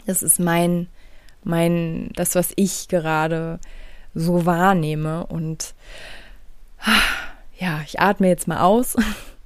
Das 0.06 0.24
ist 0.24 0.40
mein, 0.40 0.88
mein, 1.44 2.12
das, 2.16 2.36
was 2.36 2.54
ich 2.56 2.88
gerade 2.88 3.60
so 4.14 4.46
wahrnehme. 4.46 5.26
Und 5.28 5.74
ja, 7.58 7.82
ich 7.86 8.00
atme 8.00 8.28
jetzt 8.28 8.48
mal 8.48 8.62
aus 8.62 8.96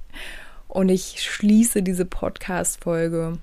und 0.68 0.88
ich 0.88 1.22
schließe 1.22 1.82
diese 1.82 2.04
Podcast-Folge 2.04 3.38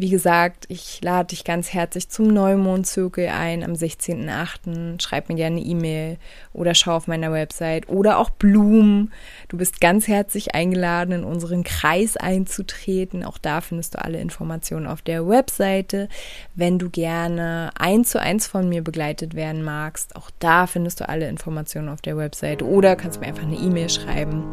wie 0.00 0.08
gesagt, 0.08 0.64
ich 0.70 1.02
lade 1.02 1.28
dich 1.28 1.44
ganz 1.44 1.74
herzlich 1.74 2.08
zum 2.08 2.28
Neumondzirkel 2.28 3.28
ein 3.28 3.62
am 3.62 3.72
16.08. 3.72 4.98
Schreib 4.98 5.28
mir 5.28 5.34
gerne 5.34 5.58
eine 5.58 5.66
E-Mail 5.66 6.16
oder 6.54 6.74
schau 6.74 6.96
auf 6.96 7.06
meiner 7.06 7.30
Website 7.32 7.90
oder 7.90 8.16
auch 8.16 8.30
Blumen. 8.30 9.12
Du 9.48 9.58
bist 9.58 9.78
ganz 9.78 10.08
herzlich 10.08 10.54
eingeladen, 10.54 11.12
in 11.12 11.24
unseren 11.24 11.64
Kreis 11.64 12.16
einzutreten. 12.16 13.24
Auch 13.24 13.36
da 13.36 13.60
findest 13.60 13.92
du 13.92 14.02
alle 14.02 14.22
Informationen 14.22 14.86
auf 14.86 15.02
der 15.02 15.28
Webseite. 15.28 16.08
Wenn 16.54 16.78
du 16.78 16.88
gerne 16.88 17.68
eins 17.78 18.08
zu 18.12 18.22
eins 18.22 18.46
von 18.46 18.70
mir 18.70 18.82
begleitet 18.82 19.34
werden 19.34 19.62
magst, 19.62 20.16
auch 20.16 20.30
da 20.38 20.66
findest 20.66 21.00
du 21.00 21.10
alle 21.10 21.28
Informationen 21.28 21.90
auf 21.90 22.00
der 22.00 22.16
Webseite 22.16 22.66
oder 22.66 22.96
kannst 22.96 23.20
mir 23.20 23.26
einfach 23.26 23.42
eine 23.42 23.56
E-Mail 23.56 23.90
schreiben. 23.90 24.44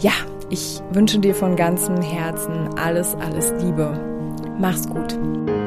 Ja, 0.00 0.12
ich 0.50 0.80
wünsche 0.90 1.20
dir 1.20 1.36
von 1.36 1.54
ganzem 1.54 2.02
Herzen 2.02 2.76
alles, 2.76 3.14
alles 3.14 3.52
Liebe. 3.62 4.17
Mach's 4.58 4.86
gut. 4.86 5.57